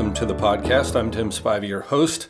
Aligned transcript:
welcome 0.00 0.14
to 0.14 0.24
the 0.24 0.34
podcast. 0.34 0.96
I'm 0.96 1.10
Tim 1.10 1.28
Spivey, 1.28 1.68
your 1.68 1.82
host, 1.82 2.26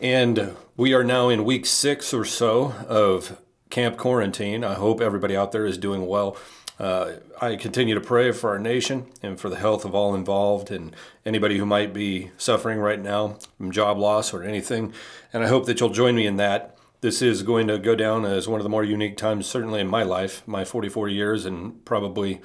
and 0.00 0.56
we 0.78 0.94
are 0.94 1.04
now 1.04 1.28
in 1.28 1.44
week 1.44 1.66
six 1.66 2.14
or 2.14 2.24
so 2.24 2.72
of 2.88 3.38
camp 3.68 3.98
quarantine. 3.98 4.64
I 4.64 4.72
hope 4.72 5.02
everybody 5.02 5.36
out 5.36 5.52
there 5.52 5.66
is 5.66 5.76
doing 5.76 6.06
well. 6.06 6.38
Uh, 6.78 7.16
I 7.38 7.56
continue 7.56 7.94
to 7.94 8.00
pray 8.00 8.32
for 8.32 8.48
our 8.48 8.58
nation 8.58 9.04
and 9.22 9.38
for 9.38 9.50
the 9.50 9.58
health 9.58 9.84
of 9.84 9.94
all 9.94 10.14
involved 10.14 10.70
and 10.70 10.96
anybody 11.26 11.58
who 11.58 11.66
might 11.66 11.92
be 11.92 12.30
suffering 12.38 12.78
right 12.78 12.98
now 12.98 13.36
from 13.58 13.70
job 13.70 13.98
loss 13.98 14.32
or 14.32 14.42
anything. 14.42 14.94
And 15.30 15.44
I 15.44 15.48
hope 15.48 15.66
that 15.66 15.78
you'll 15.78 15.90
join 15.90 16.14
me 16.14 16.26
in 16.26 16.36
that. 16.36 16.78
This 17.02 17.20
is 17.20 17.42
going 17.42 17.66
to 17.66 17.78
go 17.78 17.94
down 17.94 18.24
as 18.24 18.48
one 18.48 18.60
of 18.60 18.64
the 18.64 18.70
more 18.70 18.82
unique 18.82 19.18
times, 19.18 19.46
certainly 19.46 19.82
in 19.82 19.88
my 19.88 20.04
life, 20.04 20.42
my 20.48 20.64
44 20.64 21.10
years, 21.10 21.44
and 21.44 21.84
probably 21.84 22.40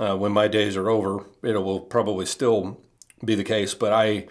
uh, 0.00 0.16
when 0.16 0.32
my 0.32 0.48
days 0.48 0.78
are 0.78 0.88
over, 0.88 1.26
it 1.42 1.62
will 1.62 1.80
probably 1.80 2.24
still 2.24 2.80
be 3.24 3.34
the 3.34 3.44
case. 3.44 3.74
But 3.74 3.92
I, 3.92 4.26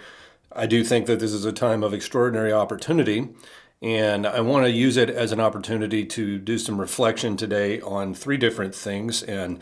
I 0.52 0.66
do 0.66 0.84
think 0.84 1.06
that 1.06 1.20
this 1.20 1.34
is 1.34 1.46
a 1.46 1.52
time 1.52 1.84
of 1.84 1.94
extraordinary 1.94 2.52
opportunity 2.52 3.30
and 3.84 4.26
I 4.26 4.40
want 4.40 4.66
to 4.66 4.72
use 4.72 4.96
it 4.96 5.10
as 5.10 5.34
an 5.34 5.42
opportunity 5.42 6.06
to 6.06 6.40
do 6.40 6.58
some 6.58 6.80
reflection 6.80 7.36
today 7.36 7.82
on 7.82 8.14
three 8.14 8.38
different 8.38 8.74
things. 8.74 9.22
And 9.22 9.60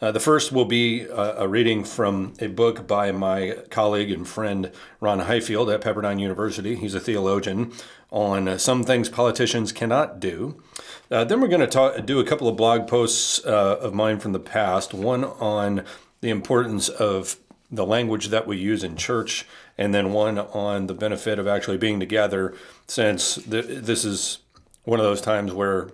uh, 0.00 0.12
the 0.12 0.20
first 0.20 0.52
will 0.52 0.64
be 0.64 1.02
a, 1.02 1.38
a, 1.38 1.48
reading 1.48 1.82
from 1.82 2.34
a 2.38 2.46
book 2.46 2.86
by 2.86 3.10
my 3.10 3.56
colleague 3.70 4.12
and 4.12 4.28
friend 4.28 4.70
Ron 5.00 5.18
Highfield 5.18 5.70
at 5.70 5.80
Pepperdine 5.80 6.20
University. 6.20 6.76
He's 6.76 6.94
a 6.94 7.00
theologian 7.00 7.72
on 8.12 8.46
uh, 8.46 8.58
some 8.58 8.84
things 8.84 9.08
politicians 9.08 9.72
cannot 9.72 10.20
do. 10.20 10.62
Uh, 11.10 11.24
then 11.24 11.40
we're 11.40 11.48
going 11.48 11.68
to 11.68 12.02
do 12.02 12.20
a 12.20 12.24
couple 12.24 12.46
of 12.46 12.56
blog 12.56 12.86
posts 12.86 13.44
uh, 13.44 13.76
of 13.80 13.92
mine 13.92 14.20
from 14.20 14.32
the 14.32 14.38
past. 14.38 14.94
One 14.94 15.24
on 15.24 15.84
the 16.20 16.30
importance 16.30 16.88
of 16.88 17.40
the 17.70 17.86
language 17.86 18.28
that 18.28 18.46
we 18.46 18.56
use 18.56 18.84
in 18.84 18.96
church, 18.96 19.46
and 19.76 19.94
then 19.94 20.12
one 20.12 20.38
on 20.38 20.86
the 20.86 20.94
benefit 20.94 21.38
of 21.38 21.46
actually 21.46 21.78
being 21.78 21.98
together, 21.98 22.54
since 22.86 23.36
th- 23.36 23.66
this 23.66 24.04
is 24.04 24.38
one 24.84 25.00
of 25.00 25.04
those 25.04 25.20
times 25.20 25.52
where 25.52 25.90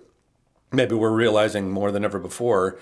maybe 0.73 0.95
we're 0.95 1.11
realizing 1.11 1.71
more 1.71 1.91
than 1.91 2.05
ever 2.05 2.19
before 2.19 2.79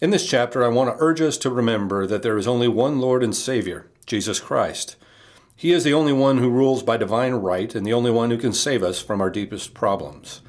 In 0.00 0.08
this 0.08 0.26
chapter, 0.26 0.64
I 0.64 0.68
want 0.68 0.88
to 0.88 1.04
urge 1.04 1.20
us 1.20 1.36
to 1.38 1.50
remember 1.50 2.06
that 2.06 2.22
there 2.22 2.38
is 2.38 2.48
only 2.48 2.66
one 2.66 2.98
Lord 2.98 3.22
and 3.22 3.36
Savior, 3.36 3.90
Jesus 4.06 4.40
Christ. 4.40 4.96
He 5.54 5.72
is 5.72 5.84
the 5.84 5.92
only 5.92 6.14
one 6.14 6.38
who 6.38 6.48
rules 6.48 6.82
by 6.82 6.96
divine 6.96 7.34
right 7.34 7.74
and 7.74 7.86
the 7.86 7.92
only 7.92 8.10
one 8.10 8.30
who 8.30 8.38
can 8.38 8.54
save 8.54 8.82
us 8.82 9.02
from 9.02 9.20
our 9.20 9.28
deepest 9.28 9.74
problems. 9.74 10.40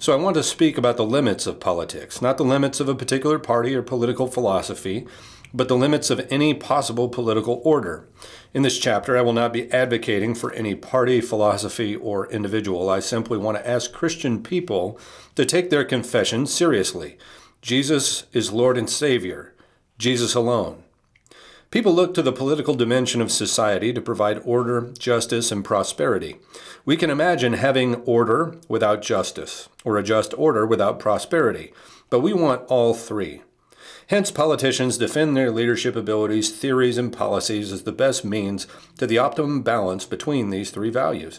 So 0.00 0.14
I 0.14 0.16
want 0.16 0.34
to 0.36 0.42
speak 0.42 0.78
about 0.78 0.96
the 0.96 1.04
limits 1.04 1.46
of 1.46 1.60
politics, 1.60 2.22
not 2.22 2.38
the 2.38 2.42
limits 2.42 2.80
of 2.80 2.88
a 2.88 2.94
particular 2.94 3.38
party 3.38 3.74
or 3.74 3.82
political 3.82 4.28
philosophy, 4.28 5.06
but 5.52 5.68
the 5.68 5.76
limits 5.76 6.08
of 6.08 6.26
any 6.30 6.54
possible 6.54 7.10
political 7.10 7.60
order. 7.66 8.08
In 8.54 8.62
this 8.62 8.78
chapter, 8.78 9.18
I 9.18 9.20
will 9.20 9.34
not 9.34 9.52
be 9.52 9.70
advocating 9.70 10.34
for 10.34 10.54
any 10.54 10.74
party, 10.74 11.20
philosophy, 11.20 11.94
or 11.94 12.32
individual. 12.32 12.88
I 12.88 13.00
simply 13.00 13.36
want 13.36 13.58
to 13.58 13.68
ask 13.68 13.92
Christian 13.92 14.42
people 14.42 14.98
to 15.34 15.44
take 15.44 15.68
their 15.68 15.84
confession 15.84 16.46
seriously. 16.46 17.18
Jesus 17.60 18.24
is 18.32 18.52
Lord 18.52 18.78
and 18.78 18.88
Savior, 18.88 19.54
Jesus 19.98 20.34
alone. 20.34 20.82
People 21.70 21.94
look 21.94 22.14
to 22.14 22.22
the 22.22 22.32
political 22.32 22.74
dimension 22.74 23.20
of 23.20 23.30
society 23.30 23.92
to 23.92 24.00
provide 24.00 24.42
order, 24.44 24.92
justice, 24.98 25.52
and 25.52 25.64
prosperity. 25.64 26.36
We 26.84 26.96
can 26.96 27.10
imagine 27.10 27.52
having 27.52 27.96
order 28.02 28.56
without 28.68 29.02
justice, 29.02 29.68
or 29.84 29.96
a 29.96 30.02
just 30.02 30.34
order 30.36 30.66
without 30.66 30.98
prosperity, 30.98 31.72
but 32.08 32.20
we 32.20 32.32
want 32.32 32.66
all 32.66 32.92
three. 32.92 33.42
Hence, 34.08 34.32
politicians 34.32 34.98
defend 34.98 35.36
their 35.36 35.52
leadership 35.52 35.94
abilities, 35.94 36.50
theories, 36.50 36.98
and 36.98 37.12
policies 37.12 37.70
as 37.70 37.84
the 37.84 37.92
best 37.92 38.24
means 38.24 38.66
to 38.98 39.06
the 39.06 39.18
optimum 39.18 39.62
balance 39.62 40.04
between 40.04 40.50
these 40.50 40.72
three 40.72 40.90
values. 40.90 41.38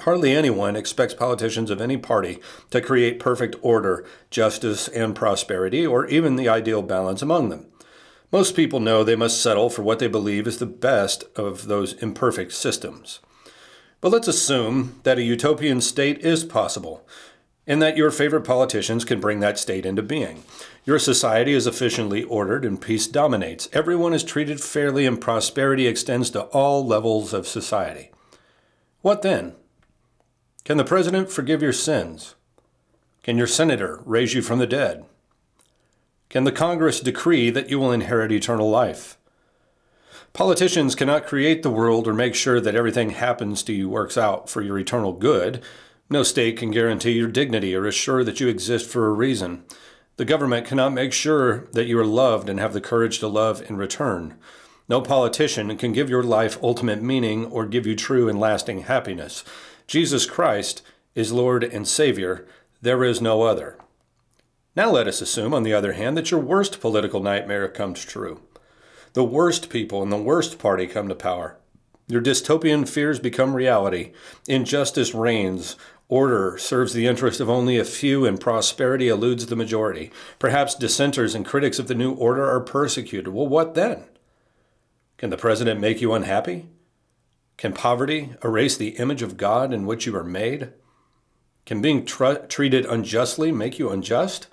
Hardly 0.00 0.32
anyone 0.32 0.76
expects 0.76 1.14
politicians 1.14 1.70
of 1.70 1.80
any 1.80 1.96
party 1.96 2.40
to 2.72 2.82
create 2.82 3.18
perfect 3.18 3.56
order, 3.62 4.04
justice, 4.30 4.88
and 4.88 5.16
prosperity, 5.16 5.86
or 5.86 6.04
even 6.08 6.36
the 6.36 6.50
ideal 6.50 6.82
balance 6.82 7.22
among 7.22 7.48
them. 7.48 7.68
Most 8.36 8.54
people 8.54 8.80
know 8.80 9.02
they 9.02 9.16
must 9.16 9.42
settle 9.42 9.70
for 9.70 9.80
what 9.80 9.98
they 9.98 10.08
believe 10.08 10.46
is 10.46 10.58
the 10.58 10.66
best 10.66 11.24
of 11.36 11.68
those 11.68 11.94
imperfect 11.94 12.52
systems. 12.52 13.20
But 14.02 14.12
let's 14.12 14.28
assume 14.28 15.00
that 15.04 15.16
a 15.16 15.22
utopian 15.22 15.80
state 15.80 16.18
is 16.18 16.44
possible, 16.44 17.08
and 17.66 17.80
that 17.80 17.96
your 17.96 18.10
favorite 18.10 18.42
politicians 18.42 19.06
can 19.06 19.20
bring 19.20 19.40
that 19.40 19.58
state 19.58 19.86
into 19.86 20.02
being. 20.02 20.44
Your 20.84 20.98
society 20.98 21.54
is 21.54 21.66
efficiently 21.66 22.24
ordered 22.24 22.66
and 22.66 22.78
peace 22.78 23.06
dominates. 23.06 23.70
Everyone 23.72 24.12
is 24.12 24.22
treated 24.22 24.60
fairly 24.60 25.06
and 25.06 25.18
prosperity 25.18 25.86
extends 25.86 26.28
to 26.32 26.42
all 26.42 26.86
levels 26.86 27.32
of 27.32 27.48
society. 27.48 28.10
What 29.00 29.22
then? 29.22 29.54
Can 30.62 30.76
the 30.76 30.84
president 30.84 31.30
forgive 31.30 31.62
your 31.62 31.72
sins? 31.72 32.34
Can 33.22 33.38
your 33.38 33.46
senator 33.46 34.02
raise 34.04 34.34
you 34.34 34.42
from 34.42 34.58
the 34.58 34.66
dead? 34.66 35.06
Can 36.28 36.44
the 36.44 36.52
Congress 36.52 37.00
decree 37.00 37.50
that 37.50 37.70
you 37.70 37.78
will 37.78 37.92
inherit 37.92 38.32
eternal 38.32 38.68
life? 38.68 39.16
Politicians 40.32 40.94
cannot 40.94 41.26
create 41.26 41.62
the 41.62 41.70
world 41.70 42.06
or 42.06 42.12
make 42.12 42.34
sure 42.34 42.60
that 42.60 42.74
everything 42.74 43.10
happens 43.10 43.62
to 43.62 43.72
you 43.72 43.88
works 43.88 44.18
out 44.18 44.50
for 44.50 44.60
your 44.60 44.78
eternal 44.78 45.12
good. 45.12 45.62
No 46.10 46.22
state 46.22 46.58
can 46.58 46.70
guarantee 46.70 47.12
your 47.12 47.28
dignity 47.28 47.74
or 47.74 47.86
assure 47.86 48.22
that 48.24 48.40
you 48.40 48.48
exist 48.48 48.86
for 48.90 49.06
a 49.06 49.12
reason. 49.12 49.64
The 50.16 50.24
government 50.24 50.66
cannot 50.66 50.92
make 50.92 51.12
sure 51.12 51.68
that 51.72 51.86
you 51.86 51.98
are 51.98 52.04
loved 52.04 52.48
and 52.48 52.58
have 52.58 52.72
the 52.72 52.80
courage 52.80 53.18
to 53.20 53.28
love 53.28 53.62
in 53.68 53.76
return. 53.76 54.36
No 54.88 55.00
politician 55.00 55.76
can 55.76 55.92
give 55.92 56.10
your 56.10 56.22
life 56.22 56.62
ultimate 56.62 57.02
meaning 57.02 57.46
or 57.46 57.66
give 57.66 57.86
you 57.86 57.94
true 57.94 58.28
and 58.28 58.38
lasting 58.38 58.82
happiness. 58.82 59.44
Jesus 59.86 60.26
Christ 60.26 60.82
is 61.14 61.32
Lord 61.32 61.64
and 61.64 61.86
Savior. 61.86 62.46
There 62.82 63.04
is 63.04 63.20
no 63.20 63.42
other. 63.42 63.78
Now 64.76 64.90
let 64.90 65.08
us 65.08 65.22
assume, 65.22 65.54
on 65.54 65.62
the 65.62 65.72
other 65.72 65.94
hand, 65.94 66.18
that 66.18 66.30
your 66.30 66.38
worst 66.38 66.82
political 66.82 67.22
nightmare 67.22 67.66
comes 67.66 68.04
true. 68.04 68.42
The 69.14 69.24
worst 69.24 69.70
people 69.70 70.02
in 70.02 70.10
the 70.10 70.18
worst 70.18 70.58
party 70.58 70.86
come 70.86 71.08
to 71.08 71.14
power. 71.14 71.56
Your 72.06 72.20
dystopian 72.20 72.86
fears 72.86 73.18
become 73.18 73.54
reality. 73.54 74.12
Injustice 74.46 75.14
reigns. 75.14 75.76
Order 76.08 76.58
serves 76.58 76.92
the 76.92 77.06
interest 77.06 77.40
of 77.40 77.48
only 77.48 77.78
a 77.78 77.84
few, 77.84 78.26
and 78.26 78.38
prosperity 78.38 79.08
eludes 79.08 79.46
the 79.46 79.56
majority. 79.56 80.12
Perhaps 80.38 80.74
dissenters 80.74 81.34
and 81.34 81.46
critics 81.46 81.78
of 81.78 81.88
the 81.88 81.94
new 81.94 82.12
order 82.12 82.44
are 82.48 82.60
persecuted. 82.60 83.32
Well, 83.32 83.48
what 83.48 83.74
then? 83.74 84.04
Can 85.16 85.30
the 85.30 85.38
president 85.38 85.80
make 85.80 86.02
you 86.02 86.12
unhappy? 86.12 86.68
Can 87.56 87.72
poverty 87.72 88.34
erase 88.44 88.76
the 88.76 88.98
image 88.98 89.22
of 89.22 89.38
God 89.38 89.72
in 89.72 89.86
which 89.86 90.04
you 90.04 90.14
are 90.14 90.22
made? 90.22 90.72
Can 91.64 91.80
being 91.80 92.04
tr- 92.04 92.34
treated 92.46 92.84
unjustly 92.84 93.50
make 93.50 93.78
you 93.78 93.88
unjust? 93.88 94.48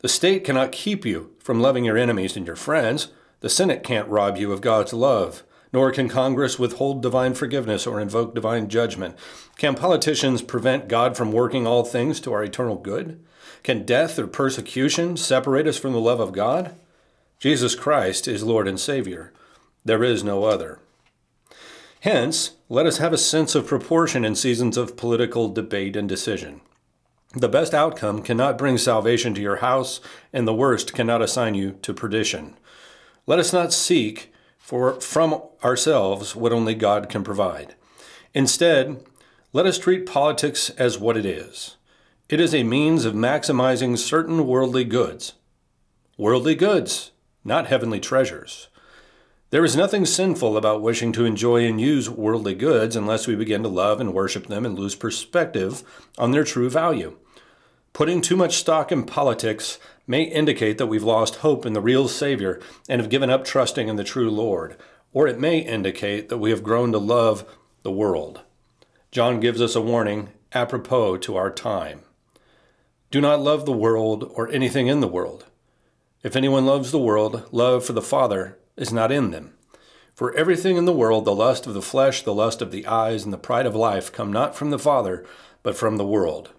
The 0.00 0.08
state 0.08 0.44
cannot 0.44 0.70
keep 0.70 1.04
you 1.04 1.32
from 1.40 1.60
loving 1.60 1.84
your 1.84 1.98
enemies 1.98 2.36
and 2.36 2.46
your 2.46 2.56
friends. 2.56 3.08
The 3.40 3.48
Senate 3.48 3.82
can't 3.82 4.08
rob 4.08 4.36
you 4.36 4.52
of 4.52 4.60
God's 4.60 4.92
love, 4.92 5.42
nor 5.72 5.90
can 5.90 6.08
Congress 6.08 6.58
withhold 6.58 7.02
divine 7.02 7.34
forgiveness 7.34 7.86
or 7.86 8.00
invoke 8.00 8.34
divine 8.34 8.68
judgment. 8.68 9.16
Can 9.56 9.74
politicians 9.74 10.42
prevent 10.42 10.88
God 10.88 11.16
from 11.16 11.32
working 11.32 11.66
all 11.66 11.84
things 11.84 12.20
to 12.20 12.32
our 12.32 12.44
eternal 12.44 12.76
good? 12.76 13.24
Can 13.64 13.84
death 13.84 14.18
or 14.18 14.28
persecution 14.28 15.16
separate 15.16 15.66
us 15.66 15.76
from 15.76 15.92
the 15.92 16.00
love 16.00 16.20
of 16.20 16.32
God? 16.32 16.76
Jesus 17.40 17.74
Christ 17.74 18.28
is 18.28 18.42
Lord 18.42 18.68
and 18.68 18.78
Savior. 18.78 19.32
There 19.84 20.04
is 20.04 20.22
no 20.22 20.44
other. 20.44 20.78
Hence, 22.00 22.52
let 22.68 22.86
us 22.86 22.98
have 22.98 23.12
a 23.12 23.18
sense 23.18 23.56
of 23.56 23.66
proportion 23.66 24.24
in 24.24 24.36
seasons 24.36 24.76
of 24.76 24.96
political 24.96 25.48
debate 25.48 25.96
and 25.96 26.08
decision. 26.08 26.60
The 27.34 27.48
best 27.48 27.74
outcome 27.74 28.22
cannot 28.22 28.56
bring 28.56 28.78
salvation 28.78 29.34
to 29.34 29.40
your 29.40 29.56
house, 29.56 30.00
and 30.32 30.48
the 30.48 30.54
worst 30.54 30.94
cannot 30.94 31.20
assign 31.20 31.54
you 31.54 31.72
to 31.82 31.92
perdition. 31.92 32.56
Let 33.26 33.38
us 33.38 33.52
not 33.52 33.72
seek 33.72 34.32
for 34.56 34.98
from 35.00 35.42
ourselves 35.62 36.34
what 36.34 36.52
only 36.52 36.74
God 36.74 37.10
can 37.10 37.22
provide. 37.22 37.74
Instead, 38.32 39.04
let 39.52 39.66
us 39.66 39.78
treat 39.78 40.06
politics 40.06 40.70
as 40.70 40.98
what 40.98 41.16
it 41.16 41.26
is. 41.26 41.76
It 42.30 42.40
is 42.40 42.54
a 42.54 42.62
means 42.62 43.04
of 43.04 43.14
maximizing 43.14 43.98
certain 43.98 44.46
worldly 44.46 44.84
goods. 44.84 45.34
Worldly 46.16 46.54
goods, 46.54 47.12
not 47.44 47.66
heavenly 47.66 48.00
treasures. 48.00 48.68
There 49.50 49.64
is 49.64 49.74
nothing 49.74 50.04
sinful 50.04 50.58
about 50.58 50.82
wishing 50.82 51.10
to 51.12 51.24
enjoy 51.24 51.64
and 51.64 51.80
use 51.80 52.10
worldly 52.10 52.54
goods 52.54 52.94
unless 52.94 53.26
we 53.26 53.34
begin 53.34 53.62
to 53.62 53.68
love 53.70 53.98
and 53.98 54.12
worship 54.12 54.46
them 54.46 54.66
and 54.66 54.78
lose 54.78 54.94
perspective 54.94 55.82
on 56.18 56.32
their 56.32 56.44
true 56.44 56.68
value. 56.68 57.16
Putting 57.94 58.20
too 58.20 58.36
much 58.36 58.58
stock 58.58 58.92
in 58.92 59.06
politics 59.06 59.78
may 60.06 60.24
indicate 60.24 60.76
that 60.76 60.88
we've 60.88 61.02
lost 61.02 61.36
hope 61.36 61.64
in 61.64 61.72
the 61.72 61.80
real 61.80 62.08
Savior 62.08 62.60
and 62.90 63.00
have 63.00 63.08
given 63.10 63.30
up 63.30 63.42
trusting 63.42 63.88
in 63.88 63.96
the 63.96 64.04
true 64.04 64.30
Lord, 64.30 64.76
or 65.14 65.26
it 65.26 65.40
may 65.40 65.60
indicate 65.60 66.28
that 66.28 66.38
we 66.38 66.50
have 66.50 66.62
grown 66.62 66.92
to 66.92 66.98
love 66.98 67.56
the 67.84 67.90
world. 67.90 68.42
John 69.10 69.40
gives 69.40 69.62
us 69.62 69.74
a 69.74 69.80
warning 69.80 70.28
apropos 70.52 71.16
to 71.18 71.36
our 71.36 71.50
time. 71.50 72.02
Do 73.10 73.22
not 73.22 73.40
love 73.40 73.64
the 73.64 73.72
world 73.72 74.30
or 74.34 74.50
anything 74.50 74.88
in 74.88 75.00
the 75.00 75.08
world. 75.08 75.46
If 76.22 76.36
anyone 76.36 76.66
loves 76.66 76.90
the 76.90 76.98
world, 76.98 77.48
love 77.50 77.82
for 77.86 77.94
the 77.94 78.02
Father 78.02 78.58
is 78.78 78.92
not 78.92 79.12
in 79.12 79.30
them. 79.30 79.52
For 80.14 80.34
everything 80.34 80.76
in 80.76 80.84
the 80.84 80.92
world, 80.92 81.24
the 81.24 81.34
lust 81.34 81.66
of 81.66 81.74
the 81.74 81.82
flesh, 81.82 82.22
the 82.22 82.34
lust 82.34 82.62
of 82.62 82.72
the 82.72 82.86
eyes, 82.86 83.24
and 83.24 83.32
the 83.32 83.38
pride 83.38 83.66
of 83.66 83.76
life 83.76 84.10
come 84.10 84.32
not 84.32 84.56
from 84.56 84.70
the 84.70 84.78
Father, 84.78 85.24
but 85.62 85.76
from 85.76 85.96
the 85.96 86.06
world. 86.06 86.50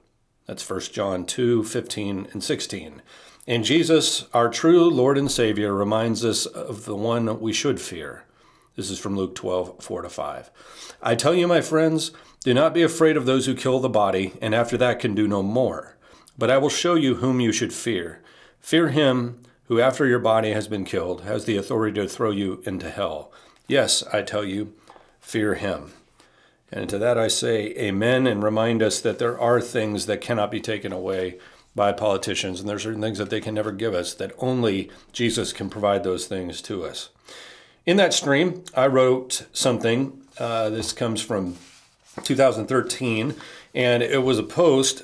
That's 0.45 0.68
1 0.68 0.80
John 0.94 1.25
2 1.25 1.63
15 1.63 2.27
and 2.31 2.44
16. 2.44 3.01
And 3.48 3.63
Jesus, 3.63 4.25
our 4.33 4.50
true 4.50 4.89
Lord 4.89 5.18
and 5.18 5.30
Savior, 5.30 5.74
reminds 5.74 6.24
us 6.24 6.45
of 6.45 6.86
the 6.86 6.95
one 6.95 7.39
we 7.39 7.51
should 7.51 7.81
fear. 7.81 8.24
This 8.75 8.89
is 8.89 9.00
from 9.00 9.18
Luke 9.18 9.36
12 9.36 9.83
4 9.83 10.04
to 10.04 10.10
5. 10.10 10.51
I 11.01 11.16
tell 11.16 11.33
you, 11.33 11.48
my 11.48 11.62
friends, 11.62 12.12
do 12.44 12.54
not 12.54 12.74
be 12.74 12.81
afraid 12.81 13.18
of 13.18 13.25
those 13.25 13.45
who 13.45 13.56
kill 13.56 13.80
the 13.80 13.89
body, 13.89 14.33
and 14.42 14.56
after 14.56 14.77
that 14.77 15.00
can 15.00 15.16
do 15.16 15.27
no 15.27 15.44
more. 15.44 15.98
But 16.38 16.50
I 16.50 16.57
will 16.57 16.69
show 16.69 16.95
you 16.95 17.16
whom 17.16 17.42
you 17.42 17.51
should 17.51 17.74
fear. 17.74 18.21
Fear 18.62 18.89
him 18.89 19.42
who, 19.69 19.80
after 19.80 20.07
your 20.07 20.19
body 20.19 20.51
has 20.51 20.68
been 20.68 20.83
killed, 20.83 21.21
has 21.21 21.45
the 21.45 21.56
authority 21.56 22.01
to 22.01 22.07
throw 22.07 22.31
you 22.31 22.62
into 22.66 22.89
hell. 22.89 23.31
Yes, 23.68 24.04
I 24.12 24.24
tell 24.24 24.44
you, 24.44 24.74
fear 25.21 25.54
him. 25.54 25.94
And 26.71 26.89
to 26.89 26.98
that 26.98 27.19
I 27.19 27.27
say, 27.27 27.68
Amen, 27.77 28.25
and 28.25 28.44
remind 28.44 28.81
us 28.81 29.00
that 29.00 29.19
there 29.19 29.39
are 29.39 29.62
things 29.62 30.07
that 30.07 30.21
cannot 30.21 30.50
be 30.50 30.60
taken 30.60 30.92
away 30.92 31.38
by 31.75 31.92
politicians, 31.92 32.60
and 32.60 32.68
there 32.68 32.77
are 32.77 32.80
certain 32.80 33.01
things 33.01 33.19
that 33.19 33.30
they 33.30 33.39
can 33.39 33.54
never 33.54 33.71
give 33.71 33.94
us, 33.94 34.16
that 34.16 34.33
only 34.39 34.89
Jesus 35.13 35.54
can 35.54 35.69
provide 35.69 36.04
those 36.04 36.25
things 36.25 36.63
to 36.63 36.83
us. 36.83 37.10
In 37.86 37.98
that 37.98 38.13
stream, 38.13 38.63
I 38.75 38.88
wrote 38.88 39.45
something. 39.54 40.19
Uh, 40.39 40.71
this 40.71 40.94
comes 40.94 41.21
from 41.21 41.57
2013, 42.24 43.36
and 43.75 44.01
it 44.01 44.24
was 44.24 44.39
a 44.39 44.44
post 44.44 45.04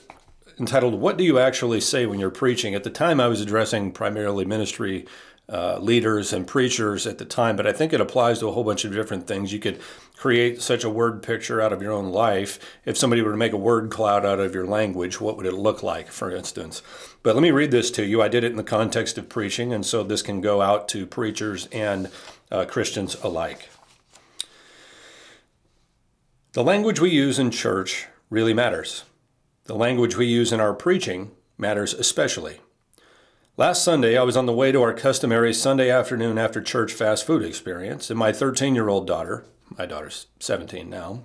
entitled 0.60 0.96
What 0.96 1.18
Do 1.18 1.24
You 1.24 1.40
Actually 1.40 1.82
Say 1.82 2.06
When 2.06 2.20
You're 2.20 2.30
Preaching? 2.30 2.76
At 2.76 2.84
the 2.84 2.90
time, 2.90 3.20
I 3.20 3.28
was 3.28 3.42
addressing 3.42 3.92
primarily 3.92 4.46
ministry 4.46 5.06
uh, 5.48 5.78
leaders 5.78 6.34
and 6.34 6.48
preachers 6.48 7.06
at 7.06 7.20
the 7.20 7.26
time, 7.26 7.56
but 7.56 7.68
I 7.68 7.72
think 7.72 7.94
it 7.94 8.02
applies 8.02 8.40
to 8.40 8.48
a 8.48 8.52
whole 8.52 8.64
bunch 8.64 8.84
of 8.84 8.92
different 8.94 9.28
things. 9.28 9.54
You 9.54 9.60
could 9.60 9.80
create 10.18 10.62
such 10.62 10.84
a 10.84 10.90
word 10.90 11.22
picture 11.22 11.62
out 11.62 11.72
of 11.72 11.82
your 11.84 11.92
own 11.92 12.12
life. 12.12 12.58
If 12.84 12.98
somebody 12.98 13.22
were 13.22 13.32
to 13.32 13.38
make 13.38 13.54
a 13.54 13.58
word 13.58 13.92
cloud 13.92 14.26
out 14.26 14.40
of 14.40 14.56
your 14.56 14.66
language, 14.66 15.22
what 15.22 15.38
would 15.38 15.46
it 15.46 15.54
look 15.54 15.84
like, 15.84 16.10
for 16.10 16.32
instance? 16.32 16.82
But 17.22 17.36
let 17.36 17.42
me 17.42 17.52
read 17.52 17.72
this 17.72 17.92
to 17.92 18.06
you. 18.06 18.22
I 18.22 18.28
did 18.28 18.44
it 18.44 18.52
in 18.52 18.58
the 18.58 18.64
context 18.64 19.18
of 19.20 19.30
preaching, 19.30 19.72
and 19.72 19.86
so 19.86 20.04
this 20.04 20.24
can 20.24 20.42
go 20.42 20.62
out 20.62 20.88
to 20.90 21.06
preachers 21.06 21.68
and 21.72 22.10
uh, 22.52 22.66
Christians 22.66 23.16
alike. 23.24 23.70
The 26.54 26.64
language 26.64 27.00
we 27.00 27.12
use 27.12 27.38
in 27.38 27.52
church 27.52 28.08
really 28.30 28.54
matters. 28.54 29.04
The 29.66 29.76
language 29.76 30.16
we 30.16 30.28
use 30.28 30.54
in 30.54 30.60
our 30.60 30.76
preaching 30.76 31.32
matters 31.58 31.96
especially. 31.96 32.60
Last 33.58 33.84
Sunday, 33.84 34.16
I 34.16 34.22
was 34.22 34.38
on 34.38 34.46
the 34.46 34.54
way 34.54 34.72
to 34.72 34.84
our 34.84 34.94
customary 34.94 35.56
Sunday 35.56 35.90
afternoon 35.90 36.38
after 36.38 36.62
church 36.62 36.94
fast 36.94 37.26
food 37.26 37.44
experience, 37.44 38.12
and 38.12 38.20
my 38.20 38.32
13 38.32 38.76
year 38.76 38.90
old 38.90 39.08
daughter, 39.08 39.44
my 39.76 39.88
daughter's 39.88 40.28
17 40.40 40.88
now, 40.88 41.24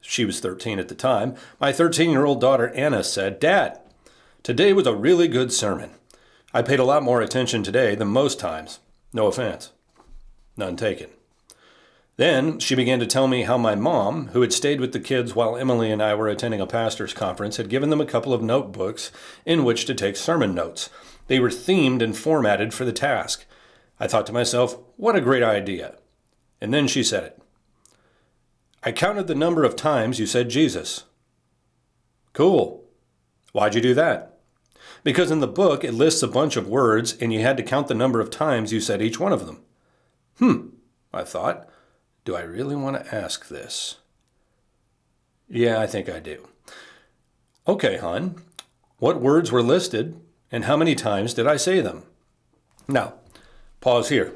she 0.00 0.24
was 0.24 0.40
13 0.40 0.80
at 0.80 0.88
the 0.88 0.96
time, 0.96 1.36
my 1.60 1.72
13 1.72 2.10
year 2.10 2.24
old 2.24 2.40
daughter 2.40 2.70
Anna 2.70 3.04
said, 3.04 3.38
Dad, 3.38 3.78
today 4.42 4.72
was 4.72 4.88
a 4.88 4.96
really 4.96 5.28
good 5.28 5.52
sermon. 5.52 5.90
I 6.52 6.62
paid 6.62 6.80
a 6.80 6.84
lot 6.84 7.04
more 7.04 7.20
attention 7.20 7.62
today 7.62 7.94
than 7.94 8.08
most 8.08 8.40
times. 8.40 8.80
No 9.12 9.28
offense. 9.28 9.70
None 10.56 10.74
taken. 10.74 11.10
Then 12.22 12.60
she 12.60 12.76
began 12.76 13.00
to 13.00 13.06
tell 13.08 13.26
me 13.26 13.42
how 13.42 13.58
my 13.58 13.74
mom, 13.74 14.28
who 14.28 14.42
had 14.42 14.52
stayed 14.52 14.80
with 14.80 14.92
the 14.92 15.00
kids 15.00 15.34
while 15.34 15.56
Emily 15.56 15.90
and 15.90 16.00
I 16.00 16.14
were 16.14 16.28
attending 16.28 16.60
a 16.60 16.68
pastor's 16.68 17.12
conference, 17.12 17.56
had 17.56 17.68
given 17.68 17.90
them 17.90 18.00
a 18.00 18.06
couple 18.06 18.32
of 18.32 18.40
notebooks 18.40 19.10
in 19.44 19.64
which 19.64 19.86
to 19.86 19.94
take 19.94 20.14
sermon 20.14 20.54
notes. 20.54 20.88
They 21.26 21.40
were 21.40 21.48
themed 21.48 22.00
and 22.00 22.16
formatted 22.16 22.72
for 22.72 22.84
the 22.84 22.92
task. 22.92 23.44
I 23.98 24.06
thought 24.06 24.24
to 24.26 24.32
myself, 24.32 24.78
what 24.96 25.16
a 25.16 25.20
great 25.20 25.42
idea. 25.42 25.96
And 26.60 26.72
then 26.72 26.86
she 26.86 27.02
said 27.02 27.24
it. 27.24 27.42
I 28.84 28.92
counted 28.92 29.26
the 29.26 29.34
number 29.34 29.64
of 29.64 29.74
times 29.74 30.20
you 30.20 30.26
said 30.26 30.48
Jesus. 30.48 31.02
Cool. 32.34 32.84
Why'd 33.50 33.74
you 33.74 33.80
do 33.80 33.94
that? 33.94 34.38
Because 35.02 35.32
in 35.32 35.40
the 35.40 35.48
book 35.48 35.82
it 35.82 35.92
lists 35.92 36.22
a 36.22 36.28
bunch 36.28 36.54
of 36.54 36.68
words 36.68 37.16
and 37.20 37.32
you 37.32 37.40
had 37.40 37.56
to 37.56 37.64
count 37.64 37.88
the 37.88 37.94
number 37.96 38.20
of 38.20 38.30
times 38.30 38.72
you 38.72 38.78
said 38.78 39.02
each 39.02 39.18
one 39.18 39.32
of 39.32 39.44
them. 39.44 39.62
Hmm, 40.38 40.68
I 41.12 41.24
thought. 41.24 41.68
Do 42.24 42.36
I 42.36 42.42
really 42.42 42.76
want 42.76 43.04
to 43.04 43.14
ask 43.14 43.48
this? 43.48 43.96
Yeah, 45.48 45.80
I 45.80 45.86
think 45.86 46.08
I 46.08 46.20
do. 46.20 46.48
Okay, 47.66 47.96
hon. 47.96 48.40
What 48.98 49.20
words 49.20 49.50
were 49.50 49.62
listed 49.62 50.20
and 50.52 50.66
how 50.66 50.76
many 50.76 50.94
times 50.94 51.34
did 51.34 51.46
I 51.46 51.56
say 51.56 51.80
them? 51.80 52.04
Now, 52.86 53.14
pause 53.80 54.08
here. 54.08 54.34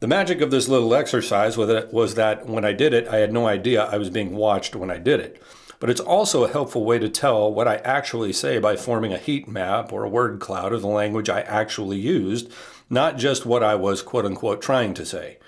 The 0.00 0.06
magic 0.06 0.40
of 0.40 0.50
this 0.50 0.68
little 0.68 0.94
exercise 0.94 1.58
was 1.58 2.14
that 2.14 2.46
when 2.46 2.64
I 2.64 2.72
did 2.72 2.94
it, 2.94 3.06
I 3.08 3.16
had 3.16 3.34
no 3.34 3.46
idea 3.46 3.84
I 3.84 3.98
was 3.98 4.08
being 4.08 4.34
watched 4.34 4.74
when 4.74 4.90
I 4.90 4.96
did 4.96 5.20
it. 5.20 5.42
But 5.78 5.90
it's 5.90 6.00
also 6.00 6.44
a 6.44 6.52
helpful 6.52 6.84
way 6.84 6.98
to 6.98 7.08
tell 7.10 7.52
what 7.52 7.68
I 7.68 7.76
actually 7.76 8.32
say 8.32 8.58
by 8.58 8.76
forming 8.76 9.12
a 9.12 9.18
heat 9.18 9.46
map 9.46 9.92
or 9.92 10.04
a 10.04 10.08
word 10.08 10.40
cloud 10.40 10.72
of 10.72 10.80
the 10.80 10.88
language 10.88 11.28
I 11.28 11.42
actually 11.42 11.98
used, 11.98 12.50
not 12.88 13.18
just 13.18 13.44
what 13.44 13.62
I 13.62 13.74
was 13.74 14.02
quote 14.02 14.24
unquote 14.24 14.62
trying 14.62 14.94
to 14.94 15.04
say. 15.04 15.38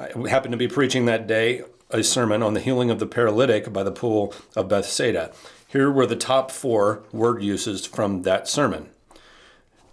I 0.00 0.28
happened 0.28 0.52
to 0.52 0.58
be 0.58 0.68
preaching 0.68 1.04
that 1.04 1.26
day 1.26 1.62
a 1.90 2.02
sermon 2.02 2.42
on 2.42 2.54
the 2.54 2.60
healing 2.60 2.90
of 2.90 2.98
the 2.98 3.06
paralytic 3.06 3.70
by 3.72 3.82
the 3.82 3.92
pool 3.92 4.32
of 4.56 4.68
Bethsaida. 4.68 5.32
Here 5.68 5.90
were 5.90 6.06
the 6.06 6.16
top 6.16 6.50
four 6.50 7.04
word 7.12 7.42
uses 7.42 7.84
from 7.84 8.22
that 8.22 8.48
sermon. 8.48 8.88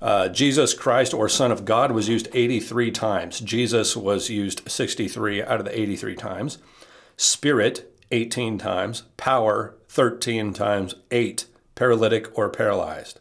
Uh, 0.02 0.30
Jesus 0.30 0.74
Christ 0.74 1.14
or 1.14 1.28
Son 1.28 1.52
of 1.52 1.66
God 1.66 1.92
was 1.92 2.08
used 2.08 2.30
83 2.34 2.92
times. 2.92 3.40
Jesus 3.40 3.98
was 3.98 4.30
used 4.30 4.70
63 4.70 5.44
out 5.44 5.60
of 5.60 5.66
the 5.66 5.78
83 5.78 6.16
times. 6.16 6.60
Spirit, 7.18 7.94
18 8.12 8.58
times. 8.58 9.04
Power, 9.18 9.76
13 9.90 10.54
times. 10.54 10.96
8. 11.12 11.48
Paralytic 11.76 12.38
or 12.38 12.50
paralyzed. 12.50 13.20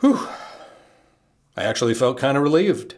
Whew. 0.00 0.28
I 1.56 1.64
actually 1.64 1.94
felt 1.94 2.18
kind 2.18 2.36
of 2.36 2.42
relieved. 2.42 2.96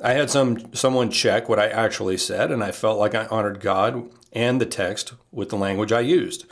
I 0.00 0.12
had 0.12 0.30
some 0.30 0.74
someone 0.74 1.10
check 1.10 1.48
what 1.48 1.58
I 1.58 1.68
actually 1.68 2.18
said, 2.18 2.50
and 2.50 2.62
I 2.62 2.70
felt 2.70 2.98
like 2.98 3.14
I 3.14 3.26
honored 3.26 3.60
God 3.60 4.10
and 4.32 4.60
the 4.60 4.66
text 4.66 5.14
with 5.32 5.48
the 5.48 5.56
language 5.56 5.92
I 5.92 6.00
used. 6.00 6.44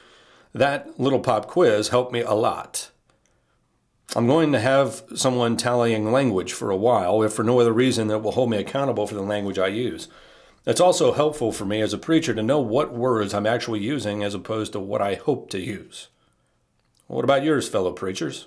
That 0.52 0.98
little 0.98 1.20
pop 1.20 1.46
quiz 1.46 1.88
helped 1.88 2.12
me 2.12 2.20
a 2.20 2.32
lot. 2.32 2.90
I'm 4.14 4.26
going 4.26 4.52
to 4.52 4.60
have 4.60 5.02
someone 5.14 5.56
tallying 5.56 6.10
language 6.10 6.52
for 6.52 6.70
a 6.70 6.76
while, 6.76 7.22
if 7.22 7.32
for 7.34 7.44
no 7.44 7.60
other 7.60 7.72
reason 7.72 8.08
that 8.08 8.20
will 8.20 8.32
hold 8.32 8.50
me 8.50 8.56
accountable 8.56 9.06
for 9.06 9.14
the 9.14 9.22
language 9.22 9.58
I 9.58 9.66
use. 9.66 10.08
It's 10.64 10.80
also 10.80 11.12
helpful 11.12 11.52
for 11.52 11.64
me 11.64 11.80
as 11.80 11.92
a 11.92 11.98
preacher 11.98 12.34
to 12.34 12.42
know 12.42 12.58
what 12.60 12.94
words 12.94 13.34
I'm 13.34 13.46
actually 13.46 13.80
using 13.80 14.22
as 14.22 14.34
opposed 14.34 14.72
to 14.72 14.80
what 14.80 15.02
I 15.02 15.14
hope 15.14 15.50
to 15.50 15.60
use. 15.60 16.08
What 17.06 17.24
about 17.24 17.44
yours, 17.44 17.68
fellow 17.68 17.92
preachers? 17.92 18.46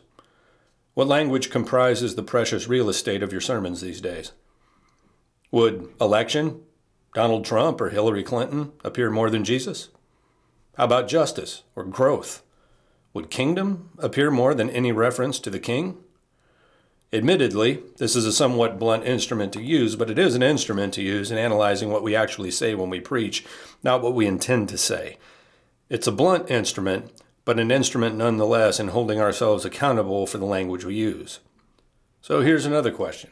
What 0.96 1.08
language 1.08 1.50
comprises 1.50 2.16
the 2.16 2.24
precious 2.24 2.68
real 2.68 2.90
estate 2.90 3.24
of 3.24 3.32
your 3.32 3.40
sermons 3.40 3.80
these 3.80 4.02
days? 4.02 4.34
Would 5.52 5.90
election, 6.00 6.62
Donald 7.16 7.44
Trump 7.44 7.82
or 7.82 7.90
Hillary 7.90 8.24
Clinton 8.24 8.72
appear 8.84 9.10
more 9.10 9.30
than 9.30 9.44
Jesus? 9.44 9.90
How 10.78 10.86
about 10.86 11.08
justice 11.08 11.64
or 11.76 11.84
growth? 11.84 12.44
Would 13.14 13.32
kingdom 13.32 13.90
appear 13.98 14.30
more 14.30 14.54
than 14.54 14.70
any 14.70 14.92
reference 14.92 15.40
to 15.40 15.50
the 15.50 15.60
king? 15.60 15.98
Admittedly, 17.12 17.82
this 17.98 18.16
is 18.16 18.26
a 18.26 18.32
somewhat 18.32 18.78
blunt 18.78 19.04
instrument 19.04 19.52
to 19.54 19.62
use, 19.64 19.96
but 19.96 20.12
it 20.12 20.20
is 20.20 20.36
an 20.36 20.44
instrument 20.44 20.94
to 20.94 21.02
use 21.02 21.32
in 21.32 21.40
analyzing 21.40 21.90
what 21.90 22.04
we 22.04 22.16
actually 22.16 22.52
say 22.52 22.76
when 22.76 22.92
we 22.92 23.00
preach, 23.00 23.44
not 23.82 24.04
what 24.04 24.14
we 24.14 24.28
intend 24.28 24.70
to 24.70 24.78
say. 24.78 25.18
It's 25.90 26.06
a 26.06 26.12
blunt 26.12 26.52
instrument, 26.52 27.12
but 27.44 27.60
an 27.60 27.72
instrument 27.72 28.16
nonetheless 28.16 28.80
in 28.80 28.90
holding 28.90 29.20
ourselves 29.20 29.66
accountable 29.66 30.28
for 30.28 30.38
the 30.38 30.46
language 30.46 30.86
we 30.86 30.94
use. 30.94 31.40
So 32.22 32.42
here's 32.42 32.68
another 32.68 32.92
question. 32.92 33.32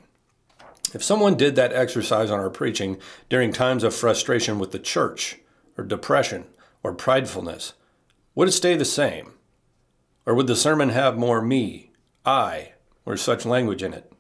If 0.94 1.04
someone 1.04 1.36
did 1.36 1.56
that 1.56 1.74
exercise 1.74 2.32
on 2.32 2.40
our 2.40 2.50
preaching 2.50 2.98
during 3.30 3.52
times 3.52 3.84
of 3.84 3.94
frustration 3.94 4.58
with 4.58 4.72
the 4.72 4.80
church, 4.80 5.38
or 5.78 5.84
depression, 5.84 6.46
or 6.82 6.94
pridefulness, 6.94 7.74
would 8.36 8.48
it 8.48 8.54
stay 8.54 8.76
the 8.76 8.86
same? 8.86 9.34
Or 10.26 10.34
would 10.34 10.48
the 10.48 10.56
sermon 10.56 10.90
have 10.90 11.18
more 11.18 11.42
me, 11.42 11.92
I, 12.26 12.74
or 13.06 13.18
such 13.18 13.46
language 13.46 13.84
in 13.84 13.94
it? 13.94 14.12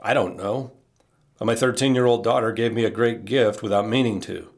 I 0.00 0.14
don't 0.14 0.36
know. 0.36 0.72
But 1.38 1.46
my 1.46 1.54
13 1.54 1.94
year 1.94 2.06
old 2.06 2.24
daughter 2.24 2.52
gave 2.52 2.72
me 2.72 2.84
a 2.84 2.90
great 2.90 3.24
gift 3.24 3.62
without 3.62 3.88
meaning 3.88 4.20
to. 4.22 4.50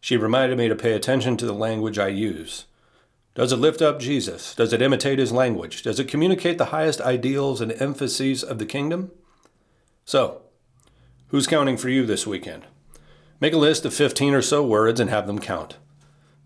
She 0.00 0.16
reminded 0.16 0.58
me 0.58 0.68
to 0.68 0.74
pay 0.74 0.92
attention 0.92 1.36
to 1.36 1.46
the 1.46 1.52
language 1.52 1.98
I 1.98 2.08
use. 2.08 2.64
Does 3.34 3.52
it 3.52 3.56
lift 3.56 3.80
up 3.80 3.98
Jesus? 3.98 4.54
Does 4.54 4.72
it 4.72 4.82
imitate 4.82 5.18
his 5.18 5.32
language? 5.32 5.82
Does 5.82 5.98
it 5.98 6.08
communicate 6.08 6.58
the 6.58 6.66
highest 6.66 7.00
ideals 7.00 7.60
and 7.60 7.72
emphases 7.80 8.42
of 8.42 8.58
the 8.58 8.66
kingdom? 8.66 9.10
So, 10.04 10.41
who's 11.32 11.46
counting 11.46 11.78
for 11.78 11.88
you 11.88 12.04
this 12.04 12.26
weekend? 12.26 12.62
Make 13.40 13.54
a 13.54 13.58
list 13.58 13.86
of 13.86 13.94
15 13.94 14.34
or 14.34 14.42
so 14.42 14.62
words 14.64 15.00
and 15.00 15.08
have 15.10 15.26
them 15.26 15.38
count. 15.38 15.78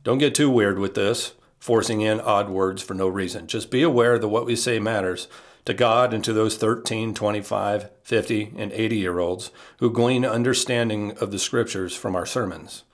Don't 0.05 0.19
get 0.19 0.35
too 0.35 0.49
weird 0.49 0.79
with 0.79 0.95
this, 0.95 1.33
forcing 1.59 2.01
in 2.01 2.21
odd 2.21 2.49
words 2.49 2.81
for 2.81 2.95
no 2.95 3.09
reason. 3.09 3.49
Just 3.49 3.69
be 3.69 3.83
aware 3.83 4.17
that 4.17 4.29
what 4.29 4.47
we 4.47 4.55
say 4.55 4.79
matters 4.79 5.27
to 5.65 5.75
God 5.75 6.15
and 6.15 6.23
to 6.23 6.33
those 6.33 6.57
13, 6.57 7.15
25, 7.15 7.91
50, 8.01 8.53
and 8.57 8.73
80 8.73 8.97
year 8.97 9.19
olds 9.19 9.51
who 9.81 9.91
glean 9.93 10.25
understanding 10.25 11.19
of 11.19 11.33
the 11.33 11.39
scriptures 11.41 11.95
from 11.97 12.15
our 12.15 12.25
sermons. 12.25 12.85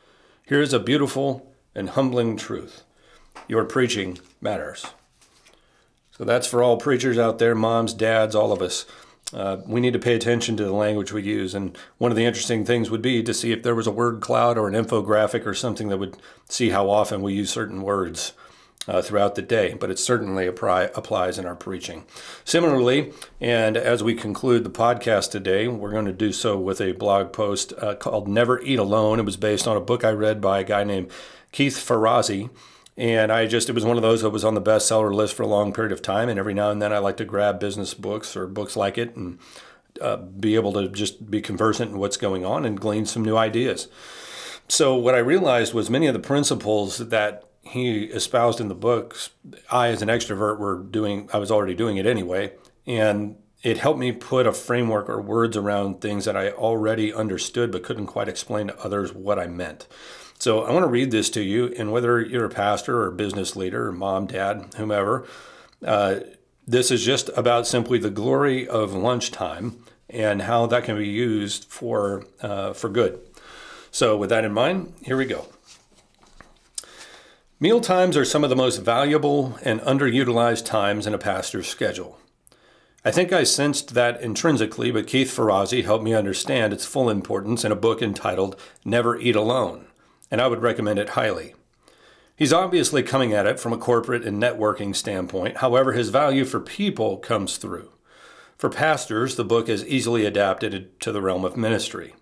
Here 0.46 0.62
is 0.62 0.72
a 0.72 0.80
beautiful 0.80 1.54
and 1.74 1.90
humbling 1.90 2.38
truth 2.38 2.84
your 3.46 3.64
preaching 3.64 4.18
matters. 4.40 4.86
So 6.10 6.24
that's 6.24 6.46
for 6.46 6.62
all 6.62 6.78
preachers 6.78 7.18
out 7.18 7.38
there, 7.38 7.54
moms, 7.54 7.92
dads, 7.92 8.34
all 8.34 8.50
of 8.50 8.62
us. 8.62 8.86
Uh, 9.32 9.58
we 9.66 9.80
need 9.80 9.92
to 9.92 9.98
pay 9.98 10.14
attention 10.14 10.56
to 10.56 10.64
the 10.64 10.72
language 10.72 11.12
we 11.12 11.22
use. 11.22 11.54
And 11.54 11.76
one 11.98 12.10
of 12.10 12.16
the 12.16 12.24
interesting 12.24 12.64
things 12.64 12.90
would 12.90 13.02
be 13.02 13.22
to 13.22 13.34
see 13.34 13.52
if 13.52 13.62
there 13.62 13.74
was 13.74 13.86
a 13.86 13.92
word 13.92 14.20
cloud 14.20 14.58
or 14.58 14.68
an 14.68 14.74
infographic 14.74 15.46
or 15.46 15.54
something 15.54 15.88
that 15.88 15.98
would 15.98 16.16
see 16.48 16.70
how 16.70 16.90
often 16.90 17.22
we 17.22 17.32
use 17.32 17.50
certain 17.50 17.82
words 17.82 18.32
uh, 18.88 19.00
throughout 19.00 19.34
the 19.34 19.42
day, 19.42 19.74
but 19.74 19.90
it 19.90 19.98
certainly 19.98 20.46
apply, 20.46 20.84
applies 20.94 21.38
in 21.38 21.46
our 21.46 21.54
preaching. 21.54 22.04
Similarly, 22.44 23.12
and 23.40 23.76
as 23.76 24.02
we 24.02 24.14
conclude 24.14 24.64
the 24.64 24.70
podcast 24.70 25.30
today, 25.30 25.68
we're 25.68 25.92
going 25.92 26.06
to 26.06 26.12
do 26.12 26.32
so 26.32 26.58
with 26.58 26.80
a 26.80 26.92
blog 26.92 27.32
post 27.32 27.72
uh, 27.78 27.94
called 27.94 28.26
Never 28.28 28.60
Eat 28.62 28.78
Alone. 28.78 29.20
It 29.20 29.24
was 29.24 29.36
based 29.36 29.68
on 29.68 29.76
a 29.76 29.80
book 29.80 30.04
I 30.04 30.10
read 30.10 30.40
by 30.40 30.60
a 30.60 30.64
guy 30.64 30.84
named 30.84 31.10
Keith 31.52 31.76
Ferrazzi. 31.76 32.50
And 32.96 33.32
I 33.32 33.46
just, 33.46 33.68
it 33.68 33.72
was 33.72 33.84
one 33.84 33.96
of 33.96 34.02
those 34.02 34.22
that 34.22 34.30
was 34.30 34.44
on 34.44 34.54
the 34.54 34.60
bestseller 34.60 35.14
list 35.14 35.34
for 35.34 35.42
a 35.42 35.48
long 35.48 35.72
period 35.72 35.92
of 35.92 36.02
time. 36.02 36.28
And 36.28 36.38
every 36.38 36.54
now 36.54 36.70
and 36.70 36.80
then 36.80 36.92
I 36.92 36.98
like 36.98 37.16
to 37.18 37.24
grab 37.24 37.58
business 37.58 37.94
books 37.94 38.36
or 38.36 38.46
books 38.46 38.76
like 38.76 38.98
it 38.98 39.16
and 39.16 39.38
uh, 40.00 40.16
be 40.16 40.54
able 40.54 40.72
to 40.74 40.88
just 40.88 41.30
be 41.30 41.40
conversant 41.40 41.92
in 41.92 41.98
what's 41.98 42.16
going 42.16 42.44
on 42.44 42.64
and 42.64 42.80
glean 42.80 43.06
some 43.06 43.24
new 43.24 43.36
ideas. 43.36 43.88
So, 44.68 44.94
what 44.94 45.14
I 45.14 45.18
realized 45.18 45.74
was 45.74 45.90
many 45.90 46.06
of 46.06 46.14
the 46.14 46.20
principles 46.20 46.98
that 46.98 47.44
he 47.62 48.04
espoused 48.04 48.60
in 48.60 48.68
the 48.68 48.74
books, 48.74 49.30
I, 49.70 49.88
as 49.88 50.02
an 50.02 50.08
extrovert, 50.08 50.58
were 50.58 50.78
doing, 50.78 51.28
I 51.32 51.38
was 51.38 51.50
already 51.50 51.74
doing 51.74 51.96
it 51.96 52.06
anyway. 52.06 52.52
And 52.86 53.36
it 53.62 53.78
helped 53.78 54.00
me 54.00 54.12
put 54.12 54.46
a 54.46 54.52
framework 54.52 55.08
or 55.08 55.20
words 55.20 55.56
around 55.56 56.00
things 56.00 56.24
that 56.24 56.36
I 56.36 56.50
already 56.50 57.12
understood 57.12 57.70
but 57.70 57.82
couldn't 57.84 58.06
quite 58.06 58.28
explain 58.28 58.68
to 58.68 58.78
others 58.80 59.12
what 59.12 59.38
I 59.38 59.46
meant. 59.46 59.86
So 60.42 60.64
I 60.64 60.72
want 60.72 60.82
to 60.82 60.88
read 60.88 61.12
this 61.12 61.30
to 61.30 61.40
you, 61.40 61.72
and 61.78 61.92
whether 61.92 62.20
you're 62.20 62.46
a 62.46 62.50
pastor 62.50 62.98
or 62.98 63.06
a 63.06 63.12
business 63.12 63.54
leader, 63.54 63.86
or 63.86 63.92
mom, 63.92 64.26
dad, 64.26 64.74
whomever, 64.76 65.24
uh, 65.86 66.16
this 66.66 66.90
is 66.90 67.04
just 67.04 67.30
about 67.36 67.64
simply 67.64 68.00
the 68.00 68.10
glory 68.10 68.66
of 68.66 68.92
lunchtime 68.92 69.84
and 70.10 70.42
how 70.42 70.66
that 70.66 70.82
can 70.82 70.98
be 70.98 71.06
used 71.06 71.66
for 71.66 72.26
uh, 72.40 72.72
for 72.72 72.88
good. 72.88 73.20
So 73.92 74.16
with 74.16 74.30
that 74.30 74.44
in 74.44 74.52
mind, 74.52 74.92
here 75.02 75.16
we 75.16 75.26
go. 75.26 75.46
Meal 77.60 77.80
times 77.80 78.16
are 78.16 78.24
some 78.24 78.42
of 78.42 78.50
the 78.50 78.56
most 78.56 78.78
valuable 78.78 79.60
and 79.62 79.80
underutilized 79.82 80.64
times 80.64 81.06
in 81.06 81.14
a 81.14 81.18
pastor's 81.18 81.68
schedule. 81.68 82.18
I 83.04 83.12
think 83.12 83.32
I 83.32 83.44
sensed 83.44 83.94
that 83.94 84.20
intrinsically, 84.20 84.90
but 84.90 85.06
Keith 85.06 85.30
Ferrazzi 85.30 85.84
helped 85.84 86.04
me 86.04 86.14
understand 86.14 86.72
its 86.72 86.84
full 86.84 87.08
importance 87.08 87.64
in 87.64 87.70
a 87.70 87.76
book 87.76 88.02
entitled 88.02 88.56
Never 88.84 89.16
Eat 89.20 89.36
Alone, 89.36 89.86
and 90.32 90.40
I 90.40 90.48
would 90.48 90.62
recommend 90.62 90.98
it 90.98 91.10
highly. 91.10 91.54
He's 92.34 92.54
obviously 92.54 93.02
coming 93.02 93.34
at 93.34 93.46
it 93.46 93.60
from 93.60 93.74
a 93.74 93.78
corporate 93.78 94.24
and 94.24 94.42
networking 94.42 94.96
standpoint, 94.96 95.58
however, 95.58 95.92
his 95.92 96.08
value 96.08 96.46
for 96.46 96.58
people 96.58 97.18
comes 97.18 97.58
through. 97.58 97.92
For 98.56 98.70
pastors, 98.70 99.36
the 99.36 99.44
book 99.44 99.68
is 99.68 99.84
easily 99.84 100.24
adapted 100.24 100.98
to 101.00 101.12
the 101.12 101.20
realm 101.20 101.44
of 101.44 101.58
ministry. 101.58 102.14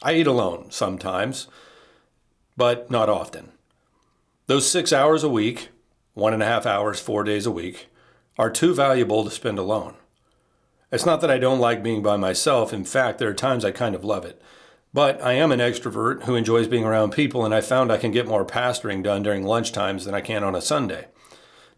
I 0.00 0.14
eat 0.14 0.28
alone 0.28 0.68
sometimes, 0.70 1.48
but 2.56 2.88
not 2.88 3.08
often. 3.08 3.50
Those 4.46 4.70
six 4.70 4.92
hours 4.92 5.24
a 5.24 5.28
week, 5.28 5.70
one 6.12 6.34
and 6.34 6.42
a 6.42 6.46
half 6.46 6.66
hours, 6.66 7.00
four 7.00 7.24
days 7.24 7.46
a 7.46 7.50
week, 7.50 7.88
are 8.38 8.50
too 8.50 8.74
valuable 8.74 9.24
to 9.24 9.30
spend 9.30 9.58
alone. 9.58 9.96
It's 10.92 11.06
not 11.06 11.20
that 11.22 11.30
I 11.30 11.38
don't 11.38 11.58
like 11.58 11.82
being 11.82 12.02
by 12.02 12.16
myself. 12.16 12.72
In 12.72 12.84
fact, 12.84 13.18
there 13.18 13.30
are 13.30 13.34
times 13.34 13.64
I 13.64 13.72
kind 13.72 13.96
of 13.96 14.04
love 14.04 14.24
it. 14.24 14.40
But 14.94 15.20
I 15.20 15.32
am 15.32 15.50
an 15.50 15.58
extrovert 15.58 16.22
who 16.22 16.36
enjoys 16.36 16.68
being 16.68 16.84
around 16.84 17.10
people, 17.10 17.44
and 17.44 17.52
I 17.52 17.60
found 17.60 17.90
I 17.90 17.96
can 17.96 18.12
get 18.12 18.28
more 18.28 18.46
pastoring 18.46 19.02
done 19.02 19.24
during 19.24 19.42
lunch 19.42 19.72
times 19.72 20.04
than 20.04 20.14
I 20.14 20.20
can 20.20 20.44
on 20.44 20.54
a 20.54 20.62
Sunday. 20.62 21.08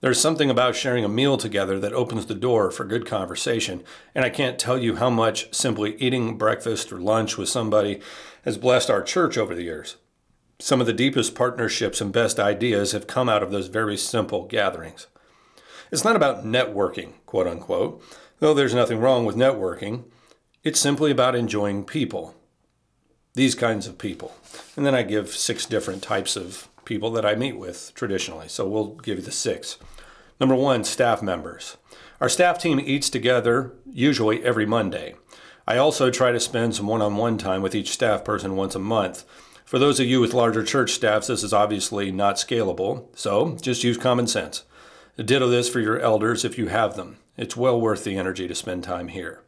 There's 0.03 0.21
something 0.21 0.51
about 0.51 0.77
sharing 0.77 1.03
a 1.03 1.09
meal 1.09 1.39
together 1.39 1.81
that 1.81 1.95
opens 1.95 2.27
the 2.27 2.35
door 2.35 2.71
for 2.71 2.85
good 2.85 3.07
conversation, 3.07 3.83
and 4.15 4.23
I 4.23 4.29
can't 4.29 4.59
tell 4.59 4.77
you 4.77 4.97
how 4.97 5.09
much 5.09 5.53
simply 5.55 5.97
eating 5.97 6.37
breakfast 6.37 6.93
or 6.93 7.01
lunch 7.01 7.39
with 7.39 7.49
somebody 7.49 8.03
has 8.45 8.59
blessed 8.59 8.91
our 8.91 9.03
church 9.03 9.39
over 9.39 9.55
the 9.55 9.63
years. 9.63 9.97
Some 10.59 10.83
of 10.83 10.87
the 10.87 10.93
deepest 10.93 11.35
partnerships 11.35 12.03
and 12.03 12.13
best 12.13 12.39
ideas 12.39 12.93
have 12.93 13.07
come 13.07 13.31
out 13.31 13.43
of 13.43 13.51
those 13.51 13.69
very 13.69 13.97
simple 13.97 14.45
gatherings. 14.45 15.07
It's 15.91 16.05
not 16.05 16.17
about 16.17 16.45
networking, 16.45 17.15
quote 17.25 17.47
unquote, 17.47 18.03
though 18.41 18.53
there's 18.53 18.75
nothing 18.75 19.01
wrong 19.01 19.25
with 19.25 19.37
networking. 19.37 20.05
It's 20.63 20.79
simply 20.79 21.11
about 21.11 21.35
enjoying 21.35 21.85
people. 21.85 22.36
These 23.37 23.55
kinds 23.55 23.87
of 23.87 23.99
people. 23.99 24.35
And 24.77 24.87
then 24.87 24.95
I 24.95 25.03
give 25.03 25.29
six 25.29 25.67
different 25.67 26.03
types 26.03 26.37
of 26.37 26.69
people 26.87 27.11
that 27.11 27.27
I 27.27 27.35
meet 27.35 27.59
with 27.59 27.93
traditionally. 27.95 28.49
So 28.49 28.67
we'll 28.67 28.95
give 28.95 29.19
you 29.19 29.25
the 29.25 29.31
six. 29.31 29.77
Number 30.41 30.55
one, 30.55 30.85
staff 30.85 31.23
members. 31.23 31.77
Our 32.19 32.31
staff 32.31 32.59
team 32.59 32.81
eats 32.81 33.11
together 33.11 33.75
usually 33.93 34.43
every 34.43 34.65
Monday. 34.65 35.17
I 35.67 35.77
also 35.77 36.11
try 36.11 36.33
to 36.33 36.41
spend 36.41 36.75
some 36.75 36.87
one 36.87 37.03
on 37.03 37.17
one 37.17 37.37
time 37.37 37.61
with 37.61 37.75
each 37.75 37.91
staff 37.91 38.25
person 38.25 38.57
once 38.57 38.75
a 38.75 38.79
month. 38.79 39.27
For 39.67 39.79
those 39.79 40.01
of 40.01 40.07
you 40.07 40.23
with 40.23 40.33
larger 40.33 40.63
church 40.63 40.93
staffs, 40.93 41.27
this 41.27 41.43
is 41.45 41.53
obviously 41.53 42.11
not 42.11 42.37
scalable, 42.37 43.05
so 43.15 43.59
just 43.61 43.85
use 43.85 43.99
common 43.99 44.27
sense. 44.27 44.63
Ditto 45.23 45.47
this 45.49 45.69
for 45.69 45.81
your 45.81 46.01
elders 46.01 46.43
if 46.43 46.57
you 46.57 46.69
have 46.69 46.97
them. 46.97 47.19
It's 47.37 47.55
well 47.55 47.79
worth 47.79 48.03
the 48.03 48.17
energy 48.17 48.49
to 48.49 48.55
spend 48.55 48.83
time 48.83 49.09
here. 49.09 49.43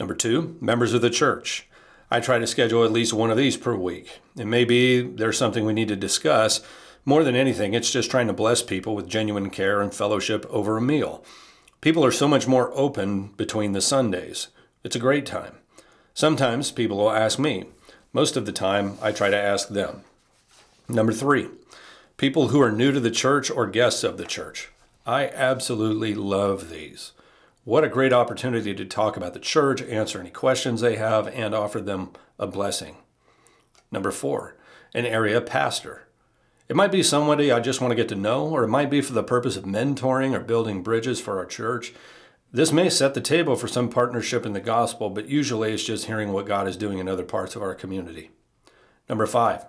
Number 0.00 0.16
two, 0.16 0.56
members 0.60 0.94
of 0.94 1.00
the 1.00 1.10
church. 1.10 1.68
I 2.14 2.20
try 2.20 2.38
to 2.38 2.46
schedule 2.46 2.84
at 2.84 2.92
least 2.92 3.12
one 3.12 3.32
of 3.32 3.36
these 3.36 3.56
per 3.56 3.74
week. 3.74 4.20
It 4.36 4.44
may 4.44 4.64
be 4.64 5.00
there's 5.00 5.36
something 5.36 5.64
we 5.64 5.72
need 5.72 5.88
to 5.88 5.96
discuss. 5.96 6.60
More 7.04 7.24
than 7.24 7.34
anything, 7.34 7.74
it's 7.74 7.90
just 7.90 8.08
trying 8.08 8.28
to 8.28 8.32
bless 8.32 8.62
people 8.62 8.94
with 8.94 9.08
genuine 9.08 9.50
care 9.50 9.80
and 9.80 9.92
fellowship 9.92 10.46
over 10.48 10.76
a 10.76 10.80
meal. 10.80 11.24
People 11.80 12.04
are 12.04 12.12
so 12.12 12.28
much 12.28 12.46
more 12.46 12.70
open 12.78 13.32
between 13.36 13.72
the 13.72 13.80
Sundays. 13.80 14.46
It's 14.84 14.94
a 14.94 15.00
great 15.00 15.26
time. 15.26 15.56
Sometimes 16.14 16.70
people 16.70 16.98
will 16.98 17.10
ask 17.10 17.40
me, 17.40 17.64
most 18.12 18.36
of 18.36 18.46
the 18.46 18.52
time, 18.52 18.96
I 19.02 19.10
try 19.10 19.28
to 19.28 19.36
ask 19.36 19.70
them. 19.70 20.02
Number 20.88 21.12
three, 21.12 21.48
people 22.16 22.50
who 22.50 22.62
are 22.62 22.70
new 22.70 22.92
to 22.92 23.00
the 23.00 23.10
church 23.10 23.50
or 23.50 23.66
guests 23.66 24.04
of 24.04 24.18
the 24.18 24.24
church. 24.24 24.70
I 25.04 25.26
absolutely 25.30 26.14
love 26.14 26.70
these. 26.70 27.10
What 27.64 27.82
a 27.82 27.88
great 27.88 28.12
opportunity 28.12 28.74
to 28.74 28.84
talk 28.84 29.16
about 29.16 29.32
the 29.32 29.40
church, 29.40 29.80
answer 29.80 30.20
any 30.20 30.28
questions 30.28 30.82
they 30.82 30.96
have, 30.96 31.26
and 31.28 31.54
offer 31.54 31.80
them 31.80 32.10
a 32.38 32.46
blessing. 32.46 32.96
Number 33.90 34.10
four, 34.10 34.54
an 34.92 35.06
area 35.06 35.40
pastor. 35.40 36.06
It 36.68 36.76
might 36.76 36.92
be 36.92 37.02
somebody 37.02 37.50
I 37.50 37.60
just 37.60 37.80
want 37.80 37.92
to 37.92 37.96
get 37.96 38.10
to 38.10 38.14
know, 38.16 38.46
or 38.46 38.64
it 38.64 38.68
might 38.68 38.90
be 38.90 39.00
for 39.00 39.14
the 39.14 39.22
purpose 39.22 39.56
of 39.56 39.64
mentoring 39.64 40.34
or 40.34 40.40
building 40.40 40.82
bridges 40.82 41.22
for 41.22 41.38
our 41.38 41.46
church. 41.46 41.94
This 42.52 42.70
may 42.70 42.90
set 42.90 43.14
the 43.14 43.22
table 43.22 43.56
for 43.56 43.66
some 43.66 43.88
partnership 43.88 44.44
in 44.44 44.52
the 44.52 44.60
gospel, 44.60 45.08
but 45.08 45.30
usually 45.30 45.72
it's 45.72 45.84
just 45.84 46.04
hearing 46.04 46.32
what 46.34 46.46
God 46.46 46.68
is 46.68 46.76
doing 46.76 46.98
in 46.98 47.08
other 47.08 47.24
parts 47.24 47.56
of 47.56 47.62
our 47.62 47.74
community. 47.74 48.30
Number 49.08 49.24
five, 49.26 49.64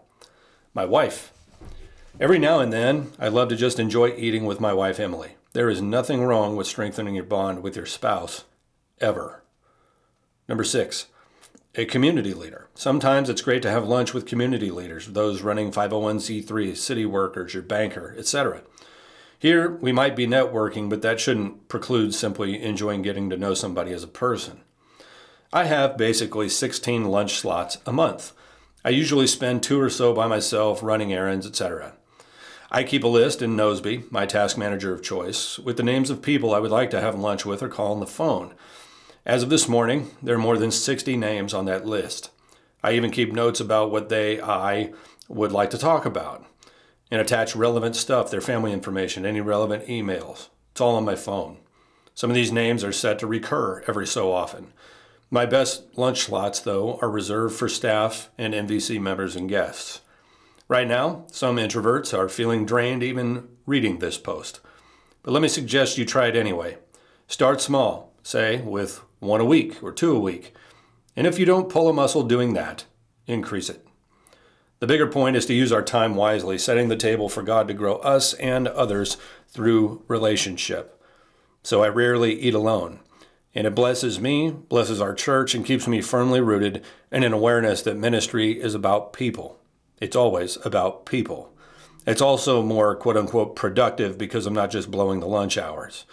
my 0.74 0.84
wife. 0.84 1.32
Every 2.20 2.40
now 2.40 2.60
and 2.60 2.74
then, 2.74 3.14
I 3.20 3.30
love 3.30 3.48
to 3.50 3.56
just 3.56 3.80
enjoy 3.80 4.14
eating 4.18 4.44
with 4.44 4.60
my 4.60 4.74
wife, 4.74 5.00
Emily. 5.00 5.36
There 5.56 5.70
is 5.70 5.82
nothing 5.82 6.22
wrong 6.22 6.58
with 6.58 6.68
strengthening 6.68 7.16
your 7.16 7.24
bond 7.24 7.64
with 7.64 7.78
your 7.78 7.86
spouse, 7.86 8.44
ever. 9.00 9.42
Number 10.50 10.66
six, 10.66 11.06
a 11.76 11.86
community 11.86 12.34
leader. 12.34 12.68
Sometimes 12.74 13.30
it's 13.30 13.42
great 13.42 13.62
to 13.62 13.72
have 13.72 13.88
lunch 13.88 14.14
with 14.14 14.26
community 14.26 14.70
leaders, 14.70 15.08
those 15.08 15.44
running 15.44 15.72
501c3, 15.72 16.76
city 16.76 17.06
workers, 17.06 17.54
your 17.54 17.64
banker, 17.64 18.14
etc. 18.18 18.64
Here, 19.40 19.72
we 19.78 19.94
might 19.94 20.18
be 20.18 20.28
networking, 20.28 20.90
but 20.90 21.02
that 21.04 21.22
shouldn't 21.22 21.70
preclude 21.70 22.14
simply 22.14 22.62
enjoying 22.62 23.02
getting 23.02 23.30
to 23.30 23.38
know 23.38 23.54
somebody 23.54 23.94
as 23.94 24.04
a 24.04 24.08
person. 24.08 24.60
I 25.54 25.64
have 25.64 25.96
basically 25.96 26.50
16 26.50 27.06
lunch 27.06 27.36
slots 27.36 27.78
a 27.86 27.94
month. 27.94 28.34
I 28.84 28.90
usually 28.90 29.26
spend 29.26 29.64
two 29.64 29.80
or 29.80 29.90
so 29.90 30.14
by 30.14 30.28
myself 30.28 30.84
running 30.84 31.14
errands, 31.14 31.48
etc. 31.48 31.94
I 32.75 32.84
keep 32.84 33.05
a 33.05 33.08
list 33.08 33.41
in 33.41 33.55
Nozbe, 33.55 34.12
my 34.12 34.25
task 34.25 34.58
manager 34.58 34.94
of 34.94 35.01
choice, 35.01 35.58
with 35.58 35.77
the 35.77 35.82
names 35.84 36.10
of 36.10 36.22
people 36.22 36.53
I 36.53 36.60
would 36.60 36.72
like 36.72 36.89
to 36.89 37.00
have 37.00 37.17
lunch 37.17 37.46
with 37.46 37.63
or 37.63 37.70
call 37.70 37.94
on 37.94 38.01
the 38.01 38.05
phone. 38.05 38.53
As 39.25 39.44
of 39.44 39.50
this 39.50 39.70
morning, 39.70 40.12
there 40.22 40.36
are 40.36 40.38
more 40.38 40.58
than 40.58 40.72
60 40.72 41.15
names 41.15 41.53
on 41.53 41.63
that 41.67 41.86
list. 41.86 42.32
I 42.84 42.91
even 42.91 43.12
keep 43.12 43.32
notes 43.32 43.62
about 43.62 43.91
what 43.91 44.10
they, 44.10 44.41
I, 44.41 44.91
would 45.29 45.53
like 45.53 45.70
to 45.70 45.77
talk 45.77 46.05
about 46.05 46.46
and 47.10 47.22
attach 47.22 47.55
relevant 47.55 47.96
stuff, 47.96 48.29
their 48.29 48.41
family 48.41 48.74
information, 48.74 49.25
any 49.25 49.39
relevant 49.39 49.88
emails. 49.88 50.50
It's 50.74 50.82
all 50.82 50.98
on 50.98 51.05
my 51.05 51.15
phone. 51.15 51.60
Some 52.13 52.29
of 52.29 52.36
these 52.36 52.51
names 52.51 52.84
are 52.84 52.91
set 52.91 53.20
to 53.20 53.25
recur 53.25 53.86
every 53.88 54.05
so 54.05 54.34
often. 54.34 54.74
My 55.32 55.46
best 55.46 55.98
lunch 55.98 56.24
slots, 56.24 56.60
though, 56.60 57.00
are 57.01 57.10
reserved 57.10 57.55
for 57.55 57.70
staff 57.70 58.29
and 58.38 58.53
NVC 58.53 59.00
members 59.00 59.38
and 59.38 59.48
guests. 59.48 60.01
Right 60.67 60.88
now, 60.88 61.25
some 61.31 61.57
introverts 61.57 62.17
are 62.17 62.27
feeling 62.27 62.65
drained 62.65 63.03
even 63.03 63.48
reading 63.67 64.00
this 64.00 64.17
post. 64.17 64.62
But 65.22 65.31
let 65.31 65.43
me 65.43 65.48
suggest 65.48 66.00
you 66.00 66.05
try 66.05 66.25
it 66.27 66.36
anyway. 66.36 66.79
Start 67.27 67.62
small, 67.62 68.13
say 68.24 68.62
with 68.62 69.03
one 69.19 69.41
a 69.41 69.45
week 69.45 69.84
or 69.84 69.91
two 69.91 70.15
a 70.15 70.19
week. 70.19 70.55
And 71.15 71.27
if 71.27 71.38
you 71.38 71.45
don't 71.45 71.69
pull 71.69 71.88
a 71.88 71.93
muscle 71.93 72.24
doing 72.24 72.53
that, 72.53 72.86
increase 73.27 73.69
it. 73.69 73.86
The 74.79 74.88
bigger 74.88 75.05
point 75.05 75.36
is 75.36 75.45
to 75.45 75.53
use 75.53 75.72
our 75.72 75.84
time 75.84 76.15
wisely, 76.15 76.57
setting 76.57 76.89
the 76.89 76.95
table 76.95 77.29
for 77.29 77.43
God 77.43 77.67
to 77.67 77.74
grow 77.75 77.98
us 77.98 78.34
and 78.34 78.67
others 78.67 79.17
through 79.48 80.03
relationship. 80.07 81.00
So 81.62 81.84
I 81.84 81.89
rarely 81.89 82.34
eat 82.39 82.55
alone. 82.55 83.01
And 83.53 83.67
it 83.67 83.75
blesses 83.75 84.19
me, 84.19 84.50
blesses 84.50 85.00
our 85.00 85.13
church, 85.13 85.53
and 85.53 85.63
keeps 85.63 85.88
me 85.88 86.01
firmly 86.01 86.41
rooted 86.41 86.84
in 87.12 87.24
an 87.24 87.34
awareness 87.34 87.84
that 87.84 87.98
ministry 87.98 88.60
is 88.60 88.74
about 88.74 89.13
people. 89.13 89.60
It's 90.00 90.16
always 90.16 90.58
about 90.66 91.06
people. 91.06 91.54
It's 92.06 92.22
also 92.22 92.62
more 92.62 92.96
quote 92.96 93.18
unquote 93.18 93.56
productive 93.56 94.18
because 94.18 94.46
I'm 94.46 94.54
not 94.54 94.72
just 94.72 94.92
blowing 94.92 95.20
the 95.20 95.28
lunch 95.28 95.58
hours. 95.58 96.06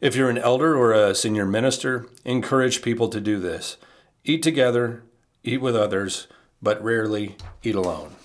If 0.00 0.16
you're 0.16 0.30
an 0.30 0.38
elder 0.38 0.76
or 0.76 0.92
a 0.92 1.14
senior 1.14 1.46
minister, 1.46 2.06
encourage 2.24 2.82
people 2.82 3.08
to 3.08 3.20
do 3.20 3.38
this. 3.38 3.76
Eat 4.24 4.42
together, 4.42 5.02
eat 5.44 5.60
with 5.60 5.76
others, 5.76 6.26
but 6.62 6.82
rarely 6.82 7.36
eat 7.62 7.74
alone. 7.74 8.16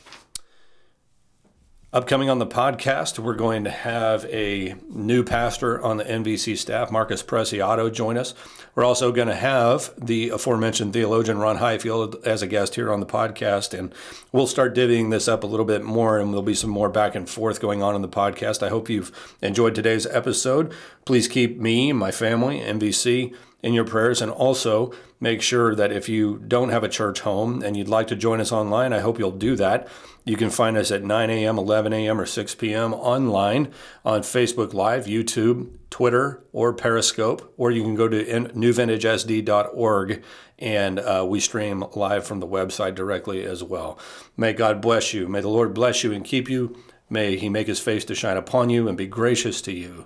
Upcoming 1.95 2.29
on 2.29 2.39
the 2.39 2.45
podcast, 2.45 3.19
we're 3.19 3.35
going 3.35 3.63
to 3.63 3.69
have 3.69 4.25
a 4.25 4.75
new 4.89 5.23
pastor 5.23 5.81
on 5.81 5.95
the 5.95 6.03
NVC 6.03 6.57
staff, 6.57 6.91
Marcus 6.91 7.23
Preciado, 7.23 7.89
join 7.89 8.17
us. 8.17 8.33
We're 8.75 8.83
also 8.83 9.13
going 9.13 9.29
to 9.29 9.35
have 9.35 9.93
the 9.97 10.27
aforementioned 10.27 10.91
theologian 10.91 11.37
Ron 11.37 11.55
Highfield 11.55 12.17
as 12.25 12.41
a 12.41 12.47
guest 12.47 12.75
here 12.75 12.91
on 12.91 12.99
the 12.99 13.05
podcast, 13.05 13.73
and 13.73 13.95
we'll 14.33 14.45
start 14.45 14.75
divvying 14.75 15.09
this 15.09 15.29
up 15.29 15.45
a 15.45 15.47
little 15.47 15.65
bit 15.65 15.85
more, 15.85 16.19
and 16.19 16.31
there'll 16.31 16.41
be 16.41 16.53
some 16.53 16.69
more 16.69 16.89
back 16.89 17.15
and 17.15 17.29
forth 17.29 17.61
going 17.61 17.81
on 17.81 17.95
in 17.95 18.01
the 18.01 18.09
podcast. 18.09 18.61
I 18.61 18.67
hope 18.67 18.89
you've 18.89 19.37
enjoyed 19.41 19.73
today's 19.73 20.05
episode. 20.05 20.73
Please 21.05 21.29
keep 21.29 21.57
me, 21.57 21.93
my 21.93 22.11
family, 22.11 22.59
NVC, 22.59 23.33
in 23.65 23.73
your 23.73 23.83
prayers. 23.83 24.21
And 24.21 24.31
also 24.31 24.93
make 25.19 25.41
sure 25.41 25.73
that 25.73 25.91
if 25.91 26.07
you 26.07 26.37
don't 26.47 26.69
have 26.69 26.83
a 26.83 26.89
church 26.89 27.21
home 27.21 27.63
and 27.63 27.75
you'd 27.75 27.89
like 27.89 28.05
to 28.07 28.15
join 28.15 28.39
us 28.39 28.51
online, 28.51 28.93
I 28.93 28.99
hope 28.99 29.17
you'll 29.17 29.31
do 29.31 29.55
that. 29.55 29.87
You 30.23 30.37
can 30.37 30.51
find 30.51 30.77
us 30.77 30.91
at 30.91 31.03
9 31.03 31.29
a.m., 31.31 31.57
11 31.57 31.91
a.m., 31.91 32.21
or 32.21 32.27
6 32.27 32.55
p.m. 32.55 32.93
online 32.93 33.73
on 34.05 34.21
Facebook 34.21 34.75
Live, 34.75 35.05
YouTube, 35.05 35.77
Twitter, 35.89 36.43
or 36.53 36.73
Periscope, 36.73 37.51
or 37.57 37.71
you 37.71 37.81
can 37.81 37.95
go 37.95 38.07
to 38.07 38.23
newvintagesd.org 38.23 40.23
and 40.59 40.99
uh, 40.99 41.25
we 41.27 41.39
stream 41.39 41.83
live 41.95 42.25
from 42.25 42.39
the 42.39 42.47
website 42.47 42.93
directly 42.93 43.43
as 43.43 43.63
well. 43.63 43.97
May 44.37 44.53
God 44.53 44.79
bless 44.79 45.11
you. 45.11 45.27
May 45.27 45.41
the 45.41 45.49
Lord 45.49 45.73
bless 45.73 46.03
you 46.03 46.13
and 46.13 46.23
keep 46.23 46.49
you. 46.49 46.77
May 47.09 47.35
He 47.35 47.49
make 47.49 47.65
His 47.65 47.79
face 47.79 48.05
to 48.05 48.15
shine 48.15 48.37
upon 48.37 48.69
you 48.69 48.87
and 48.87 48.95
be 48.95 49.07
gracious 49.07 49.59
to 49.63 49.71
you 49.71 50.05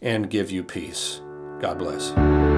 and 0.00 0.30
give 0.30 0.52
you 0.52 0.62
peace. 0.62 1.20
God 1.60 1.78
bless. 1.78 2.49